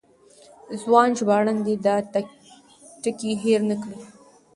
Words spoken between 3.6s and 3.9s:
نه